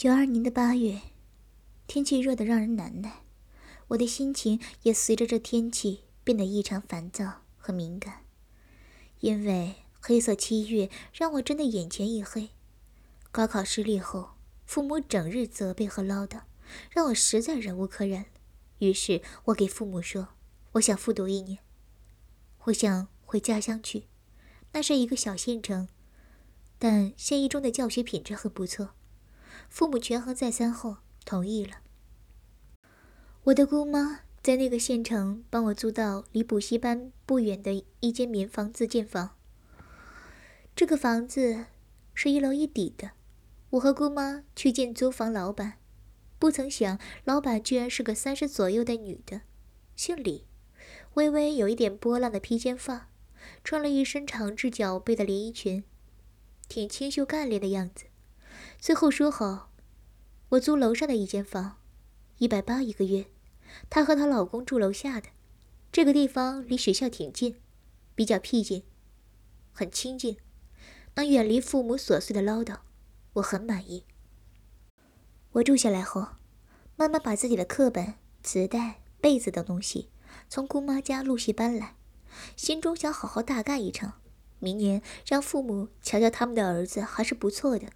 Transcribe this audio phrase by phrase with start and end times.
[0.00, 0.98] 九二年的八月，
[1.86, 3.22] 天气热得让人难耐，
[3.88, 8.24] 我的心情也随着这天气变得异常烦躁和敏感。
[9.18, 12.48] 因为黑色七月让我真的眼前一黑。
[13.30, 14.30] 高考失利后，
[14.64, 16.44] 父母整日责备和唠叨，
[16.90, 18.24] 让我实在忍无可忍。
[18.78, 20.28] 于是我给父母说，
[20.72, 21.58] 我想复读一年，
[22.64, 24.04] 我想回家乡去，
[24.72, 25.88] 那是一个小县城，
[26.78, 28.94] 但县一中的教学品质很不错。
[29.70, 31.76] 父母权衡再三后同意了。
[33.44, 39.30] 我的姑妈在那个县城帮我租到离补习班不远的一间棉房自建房。
[40.76, 41.66] 这个房子
[42.12, 43.12] 是一楼一底的。
[43.70, 45.74] 我和姑妈去见租房老板，
[46.40, 49.42] 不曾想老板居然是个三十左右的女的，
[49.94, 50.46] 姓李，
[51.14, 53.10] 微微有一点波浪的披肩发，
[53.62, 55.84] 穿了一身长至脚背的连衣裙，
[56.68, 58.06] 挺清秀干练的样子。
[58.80, 59.70] 最后说好，
[60.48, 61.76] 我租楼上的一间房，
[62.38, 63.26] 一百八一个月。
[63.90, 65.28] 她和她老公住楼下的，
[65.92, 67.60] 这个地方离学校挺近，
[68.14, 68.82] 比较僻静，
[69.70, 70.38] 很清静，
[71.14, 72.78] 能远离父母琐碎的唠叨，
[73.34, 74.06] 我很满意。
[75.52, 76.28] 我住下来后，
[76.96, 80.08] 慢慢把自己的课本、磁带、被子等东西
[80.48, 81.96] 从姑妈家陆续搬来，
[82.56, 84.22] 心中想好好大干一场，
[84.58, 87.88] 明年让父母瞧瞧他们的儿子还是不错的。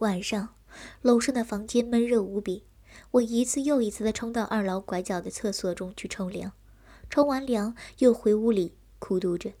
[0.00, 0.54] 晚上，
[1.02, 2.64] 楼上的房间闷热无比，
[3.10, 6.52] 我一次又一次的冲到二楼拐角的厕所中去冲凉，
[7.10, 9.52] 冲完凉又回屋里苦读着。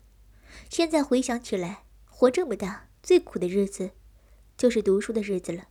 [0.70, 3.90] 现在回想起来，活这么大最苦的日子，
[4.56, 5.64] 就是读书的日子了。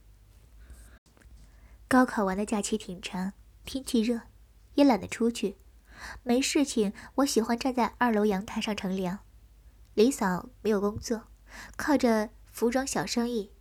[1.87, 3.33] 高考完的假期挺长，
[3.65, 4.21] 天气热，
[4.75, 5.57] 也懒得出去，
[6.21, 9.17] 没事情，我喜欢站在二楼阳台上乘凉。
[9.95, 11.23] 李嫂没有工作，
[11.75, 13.51] 靠着服装小生意。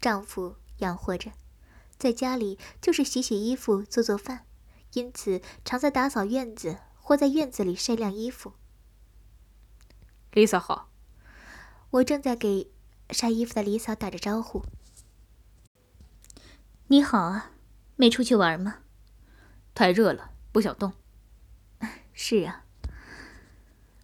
[0.00, 1.32] 丈夫养活着，
[1.98, 4.46] 在家里就是洗洗衣服、做做饭，
[4.92, 8.52] 因此常在打扫院子或在院子里晒晾衣服。
[10.32, 10.88] 李嫂好，
[11.90, 12.70] 我正在给
[13.10, 14.64] 晒衣服的李嫂打着招呼。
[16.86, 17.50] 你好啊，
[17.96, 18.76] 没出去玩吗？
[19.74, 20.92] 太热了，不想动。
[22.12, 22.64] 是啊，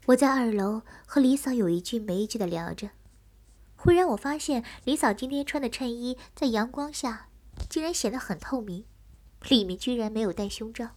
[0.07, 2.91] 我在二楼和李嫂有一句没一句的聊着。
[3.85, 7.29] 忽然，我发现李嫂今天穿的衬衣在阳光下
[7.69, 8.87] 竟然显得很透明，
[9.47, 10.93] 里面居然没有戴胸罩。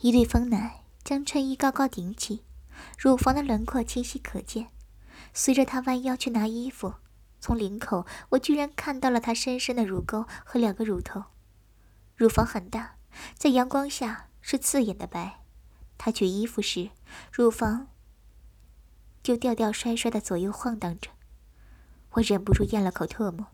[0.00, 2.44] 一对丰奶将衬衣高高顶起，
[2.98, 4.68] 乳房的轮廓清晰可见。
[5.32, 6.96] 随着她弯腰去拿衣服，
[7.40, 11.24] 从领口我居然看到了她深深的乳沟和两个乳头。
[12.14, 12.96] 乳房很大，
[13.38, 15.40] 在阳光下是刺眼的白。
[15.96, 16.90] 她取衣服时，
[17.32, 17.88] 乳房
[19.22, 21.08] 就吊吊摔摔的左右晃荡着。
[22.12, 23.46] 我忍不住咽了口唾沫。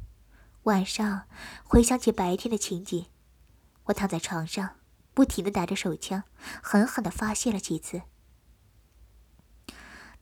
[0.64, 1.22] 晚上
[1.64, 3.06] 回想起白天的情景，
[3.84, 4.76] 我躺在床上，
[5.14, 6.24] 不停的打着手枪，
[6.62, 8.02] 狠狠的发泄了几次。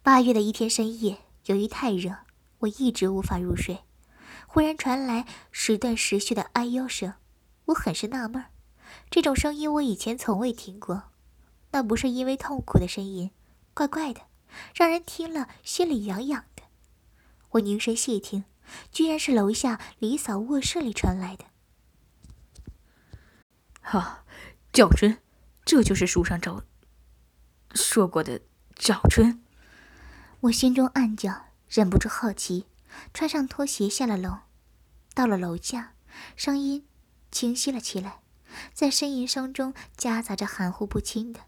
[0.02, 2.14] 八月的一天深夜，由于太热，
[2.58, 3.80] 我一直无法入睡。
[4.47, 7.14] 忽然传来时断时续的哎呦声，
[7.66, 8.44] 我很是纳闷
[9.10, 11.10] 这种声音我以前从未听过。
[11.72, 13.32] 那不是因为痛苦的声音，
[13.74, 14.20] 怪怪的，
[14.74, 16.62] 让人听了心里痒痒的。
[17.50, 18.44] 我凝神细听，
[18.90, 21.44] 居然是楼下李嫂卧室里传来的。
[23.80, 24.24] 哈，
[24.72, 25.18] 早春，
[25.64, 26.62] 这就是书上找
[27.74, 28.40] 说过的
[28.74, 29.42] 早春。
[30.40, 32.66] 我心中暗叫，忍不住好奇，
[33.14, 34.38] 穿上拖鞋下了楼。
[35.14, 35.94] 到了楼下，
[36.36, 36.86] 声音
[37.30, 38.20] 清晰了起来，
[38.74, 41.40] 在呻吟声中夹杂着含糊不清的：“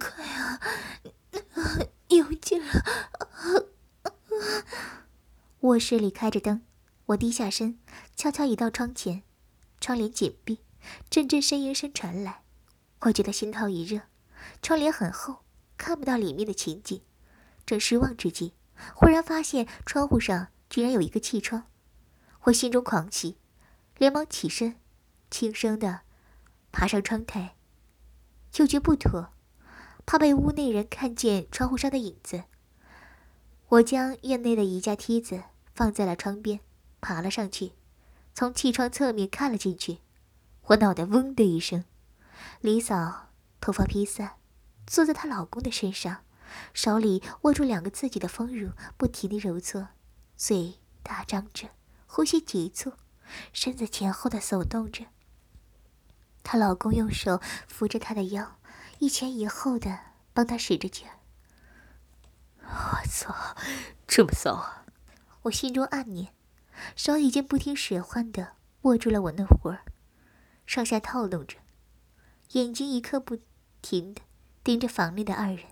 [0.00, 0.60] 快啊，
[2.08, 2.72] 有劲了！”
[5.70, 6.62] 卧室里开着灯，
[7.06, 7.78] 我低下身，
[8.16, 9.22] 悄悄移到窗前，
[9.80, 10.58] 窗帘紧闭，
[11.08, 12.42] 阵阵呻吟声传来，
[13.02, 14.00] 我觉得心头一热。
[14.62, 15.44] 窗帘很厚，
[15.76, 17.00] 看不到里面的情景。
[17.64, 18.54] 正失望之际，
[18.96, 21.68] 忽然发现窗户上居然有一个气窗，
[22.42, 23.36] 我心中狂喜，
[23.96, 24.74] 连忙起身，
[25.30, 26.00] 轻声的
[26.72, 27.54] 爬上窗台，
[28.56, 29.32] 又觉不妥，
[30.04, 32.42] 怕被屋内人看见窗户上的影子。
[33.68, 35.44] 我将院内的一架梯子
[35.80, 36.60] 放在了窗边，
[37.00, 37.72] 爬了上去，
[38.34, 40.00] 从气窗侧面看了进去。
[40.64, 41.86] 我脑袋嗡的一声，
[42.60, 43.30] 李嫂
[43.62, 44.32] 头发披散，
[44.86, 46.18] 坐在她老公的身上，
[46.74, 49.88] 手里握住两个自己的丰乳，不停地揉搓，
[50.36, 51.70] 嘴大张着，
[52.06, 52.92] 呼吸急促，
[53.54, 55.06] 身子前后的耸动着。
[56.42, 58.58] 她老公用手扶着她的腰，
[58.98, 59.98] 一前一后的
[60.34, 61.16] 帮她使着劲儿。
[62.66, 63.56] 我操，
[64.06, 64.79] 这么骚啊！
[65.42, 66.34] 我心中暗念，
[66.94, 69.84] 手已经不听使唤的握住了我那会儿，
[70.66, 71.56] 上下套弄着，
[72.52, 73.38] 眼睛一刻不
[73.80, 74.20] 停的
[74.62, 75.64] 盯着房内的二人。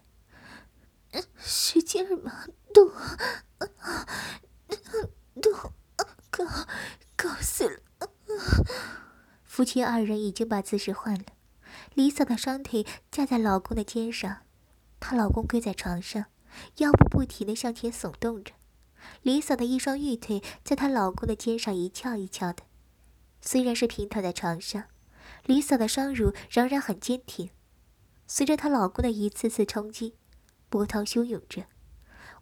[1.37, 2.91] 使劲儿嘛，动，
[5.41, 5.73] 动，
[6.31, 6.45] 搞，
[7.17, 7.81] 搞死了！
[9.45, 11.25] 夫妻二人已经把姿势换了，
[11.95, 14.43] 李嫂的双腿架在老公的肩上，
[15.01, 16.27] 她老公跪在床上，
[16.77, 18.53] 腰部不停的向前耸动着。
[19.23, 22.63] 李嫂的一双玉腿在她老公的肩上一翘一翘的，
[23.41, 24.85] 虽然是平躺在床上，
[25.45, 27.51] 李嫂的双乳仍然很坚挺。
[28.27, 30.15] 随着她老公的一次次冲击，
[30.69, 31.65] 波涛汹涌着，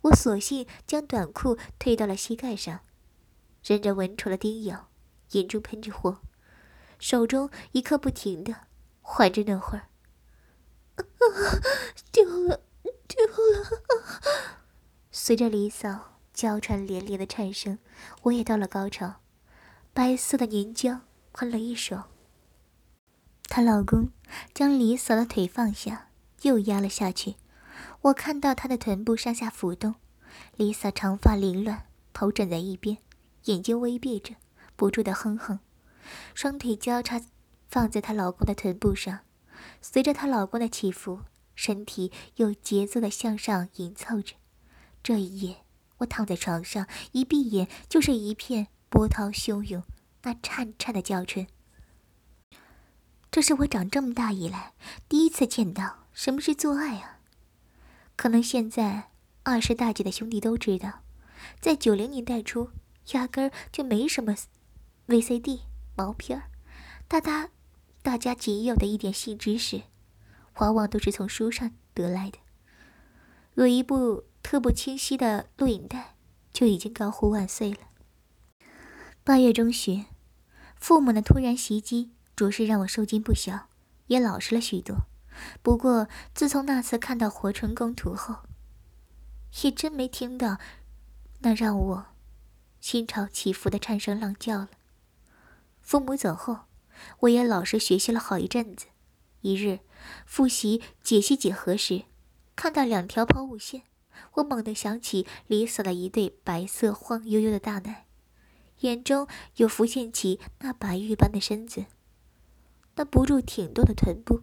[0.02, 2.80] 我索性将短裤退到了膝盖上，
[3.64, 4.88] 忍着蚊虫的叮咬，
[5.30, 6.20] 眼中喷着火，
[6.98, 8.54] 手中一刻不停的
[9.00, 9.88] 换着那会儿，
[12.10, 12.62] 丢了，
[13.06, 13.82] 丢了！
[15.10, 16.15] 随着李嫂。
[16.36, 17.78] 娇喘连连的颤声，
[18.24, 19.14] 我也到了高潮，
[19.94, 21.00] 白色的凝胶
[21.32, 22.02] 喷了一手。
[23.44, 24.10] 她老公
[24.52, 26.10] 将李嫂的腿放下，
[26.42, 27.36] 又压了下去。
[28.02, 29.94] 我看到她的臀部上下浮动，
[30.56, 32.98] 李嫂长发凌乱，头枕在一边，
[33.44, 34.34] 眼睛微闭着，
[34.76, 35.60] 不住的哼哼，
[36.34, 37.18] 双腿交叉
[37.66, 39.20] 放在她老公的臀部上，
[39.80, 41.20] 随着她老公的起伏，
[41.54, 44.34] 身体有节奏的向上迎凑着。
[45.02, 45.65] 这一夜。
[45.98, 49.82] 我躺在床上，一闭眼就是一片波涛汹涌，
[50.22, 51.46] 那颤颤的叫春。
[53.30, 54.74] 这是我长这么大以来
[55.08, 57.20] 第一次见到什么是做爱啊！
[58.14, 59.10] 可能现在
[59.42, 61.00] 二十大几的兄弟都知道，
[61.60, 62.70] 在九零年代初，
[63.12, 64.34] 压根儿就没什么
[65.06, 65.60] VCD
[65.96, 66.50] 毛片儿，
[67.08, 67.48] 大大
[68.02, 69.82] 大家仅有的一点性知识，
[70.58, 72.38] 往往都是从书上得来的。
[73.54, 74.24] 有一部。
[74.48, 76.14] 特不清晰的录影带
[76.52, 77.78] 就已经高呼万岁了。
[79.24, 80.06] 八月中旬，
[80.76, 83.66] 父母的突然袭击，着实让我受惊不小，
[84.06, 84.98] 也老实了许多。
[85.64, 88.36] 不过，自从那次看到活春宫图后，
[89.64, 90.58] 也真没听到
[91.40, 92.06] 那让我
[92.78, 94.68] 心潮起伏的颤声浪叫了。
[95.82, 96.66] 父母走后，
[97.18, 98.86] 我也老实学习了好一阵子。
[99.40, 99.80] 一日
[100.24, 102.04] 复习解析几何时，
[102.54, 103.82] 看到两条抛物线。
[104.34, 108.06] 我猛地想起李嫂的一对白色晃悠悠的大奶，
[108.80, 109.26] 眼中
[109.56, 111.86] 又浮现起那白玉般的身子，
[112.96, 114.42] 那不住挺动的臀部。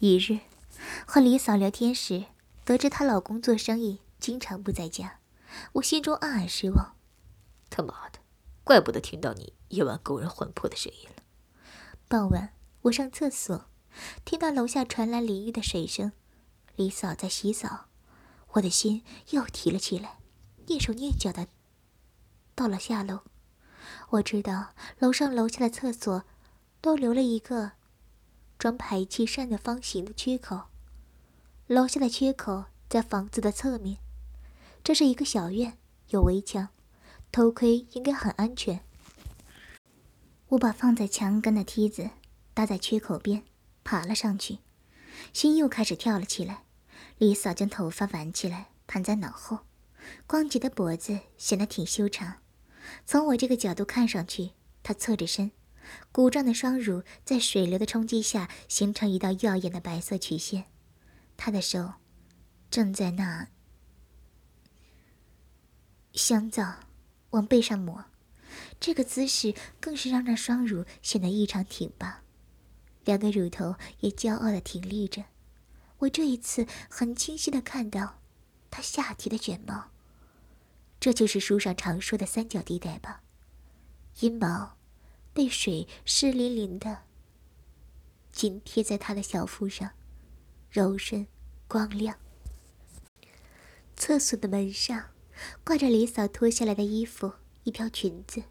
[0.00, 0.40] 一日
[1.06, 2.24] 和李嫂聊天时，
[2.64, 5.20] 得知她老公做生意经常不在家，
[5.74, 6.96] 我心中暗暗失望。
[7.70, 8.18] 他妈的，
[8.64, 11.22] 怪不得听到你夜晚勾人魂魄的声音了。
[12.08, 12.52] 傍晚，
[12.82, 13.66] 我上厕所，
[14.24, 16.12] 听到楼下传来淋浴的水声。
[16.82, 17.86] 李嫂在洗澡，
[18.54, 20.18] 我的心又提了起来，
[20.66, 21.46] 蹑手蹑脚的
[22.56, 23.20] 到了下楼。
[24.10, 26.24] 我知道楼上楼下的厕所
[26.80, 27.72] 都留了一个
[28.58, 30.62] 装排气扇的方形的缺口，
[31.68, 33.98] 楼下的缺口在房子的侧面。
[34.82, 36.70] 这是一个小院，有围墙，
[37.30, 38.84] 头盔应该很安全。
[40.48, 42.10] 我把放在墙根的梯子
[42.52, 43.44] 搭在缺口边，
[43.84, 44.58] 爬了上去。
[45.32, 46.64] 心又开始跳了起来。
[47.22, 49.60] 李嫂将头发挽起来，盘在脑后，
[50.26, 52.38] 光洁的脖子显得挺修长。
[53.06, 54.50] 从我这个角度看上去，
[54.82, 55.52] 她侧着身，
[56.10, 60.64] 鼓胀的双乳在水流的冲击下形成一道耀眼的白色曲线。
[61.36, 61.92] 她的手
[62.68, 63.46] 正在那
[66.14, 66.80] 香皂
[67.30, 68.06] 往背上抹，
[68.80, 72.24] 这个姿势更是让那双乳显得异常挺拔。
[73.04, 75.22] 两个乳头也骄傲地挺立着，
[76.02, 78.18] 我这一次很清晰的看到
[78.70, 79.90] 他下体的卷毛，
[80.98, 83.22] 这就是书上常说的三角地带吧？
[84.20, 84.76] 阴毛
[85.32, 87.02] 被水湿淋淋的
[88.32, 89.90] 紧贴在他的小腹上，
[90.70, 91.26] 柔顺
[91.68, 92.18] 光亮。
[93.96, 95.10] 厕所的门上
[95.62, 98.42] 挂着李嫂脱下来的衣服，一条裙子，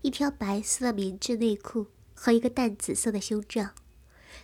[0.00, 3.70] 一条白色的棉质内裤和一个淡紫色的胸罩。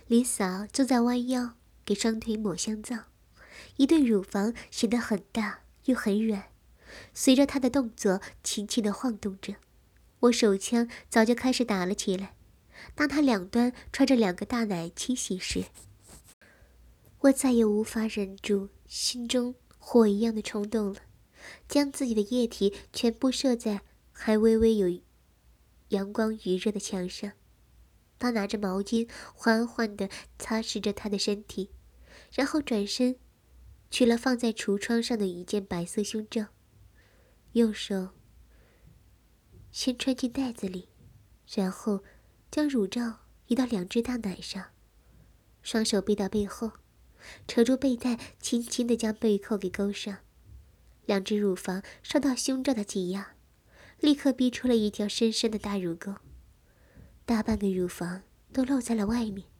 [0.07, 1.55] 李嫂正在弯腰
[1.91, 3.07] 给双腿抹香皂，
[3.75, 6.45] 一对乳房显得很大又很软，
[7.13, 9.55] 随着她的动作轻轻的晃动着。
[10.21, 12.37] 我手枪早就开始打了起来。
[12.95, 15.65] 当她两端穿着两个大奶清洗时，
[17.19, 21.01] 我再也无法忍住心中火一样的冲动了，
[21.67, 23.81] 将自己的液体全部射在
[24.13, 25.01] 还微微有
[25.89, 27.33] 阳光余热的墙上。
[28.17, 30.07] 他拿着毛巾，缓缓地
[30.39, 31.71] 擦拭着他的身体，
[32.33, 33.17] 然后转身，
[33.89, 36.47] 取了放在橱窗上的一件白色胸罩，
[37.51, 38.09] 右手
[39.71, 40.89] 先穿进袋子里，
[41.53, 42.03] 然后
[42.49, 44.71] 将乳罩移到两只大奶上，
[45.61, 46.71] 双手背到背后，
[47.47, 50.19] 扯住背带，轻轻地将背扣给勾上。
[51.05, 53.35] 两只乳房受到胸罩的挤压，
[53.99, 56.15] 立刻逼出了一条深深的大乳沟，
[57.25, 58.23] 大半个乳房
[58.53, 59.50] 都露在了外面。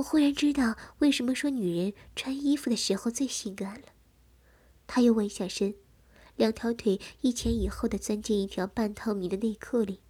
[0.00, 3.88] 我忽然知道为什么说女人穿衣服的时候最性感了。
[4.86, 5.74] 他又弯下身，
[6.36, 10.00] 两条腿一前一后的钻进一条半透明的内裤里，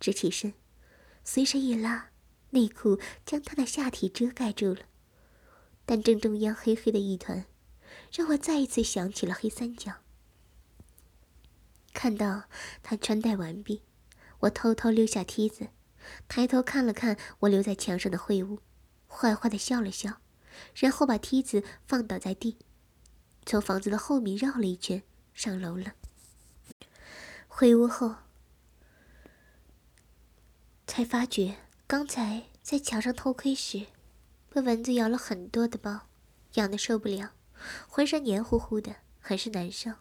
[0.00, 0.54] 直起身，
[1.22, 2.10] 随身一拉，
[2.50, 4.80] 内裤将他的下体遮盖住了。
[5.84, 7.44] 但正中央黑黑的一团，
[8.12, 9.92] 让我再一次想起了黑三角。
[11.92, 12.44] 看到
[12.82, 13.82] 他穿戴完毕，
[14.40, 15.68] 我偷偷溜下梯子，
[16.26, 18.60] 抬头看了看我留在墙上的秽物，
[19.18, 20.20] 坏坏的笑了笑，
[20.74, 22.58] 然后把梯子放倒在地。
[23.46, 25.94] 从房子的后面绕了一圈，上楼了。
[27.48, 28.16] 回屋后，
[30.86, 31.56] 才发觉
[31.86, 33.86] 刚才在墙上偷窥时，
[34.50, 36.08] 被蚊子咬了很多的包，
[36.54, 37.32] 痒的受不了，
[37.88, 39.92] 浑身黏糊糊的，很是难受。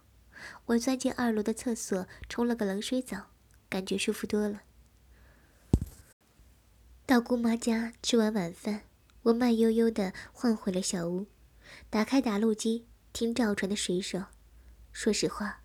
[0.66, 3.28] 我钻进二楼的厕所，冲了个冷水澡，
[3.70, 4.64] 感觉舒服多了。
[7.06, 8.82] 到姑妈家吃完晚饭，
[9.26, 11.26] 我慢悠悠的换回了小屋，
[11.90, 12.86] 打开打录机。
[13.12, 14.26] 听赵传的水手，
[14.92, 15.62] 说实话，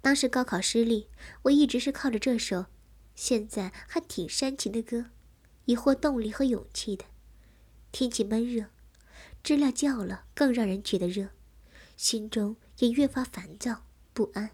[0.00, 1.08] 当时高考失利，
[1.42, 2.66] 我一直是靠着这首，
[3.14, 5.06] 现在还挺煽情的歌，
[5.66, 7.04] 以获动力和勇气的。
[7.92, 8.66] 天气闷热，
[9.44, 11.28] 知了叫了更让人觉得热，
[11.96, 14.50] 心中也越发烦躁不安，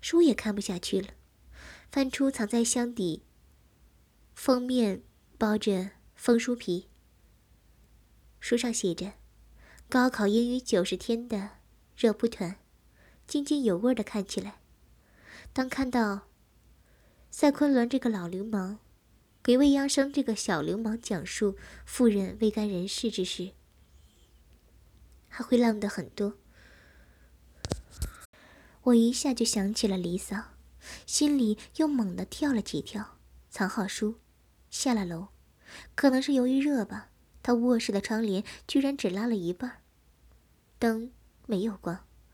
[0.00, 1.08] 书也看不下去了，
[1.90, 3.24] 翻出藏在箱底，
[4.32, 5.02] 封面
[5.36, 6.86] 包着封书皮，
[8.40, 9.12] 书上写着
[9.88, 11.50] ：“高考英语九十天的。”
[11.96, 12.56] 热不团，
[13.26, 14.60] 津津有味的看起来。
[15.52, 16.28] 当看到
[17.30, 18.78] 赛昆仑这个老流氓
[19.42, 23.52] 给未央生这个小流氓讲述妇人未干人事之时，
[25.28, 26.38] 还会浪得很多。
[28.84, 30.54] 我一下就想起了李嫂，
[31.04, 33.18] 心里又猛地跳了几跳，
[33.50, 34.14] 藏好书，
[34.70, 35.28] 下了楼。
[35.94, 37.09] 可能是由于热吧，
[37.42, 39.78] 他卧室的窗帘居然只拉了一半，
[40.78, 41.10] 灯。
[41.46, 42.04] 没有关，